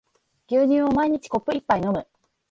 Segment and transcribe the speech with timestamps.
[0.47, 2.07] 牛乳を毎日コップ一杯飲む